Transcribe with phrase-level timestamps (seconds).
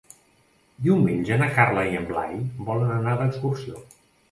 [0.87, 2.41] Diumenge na Carla i en Blai
[2.73, 3.87] volen anar d'excursió.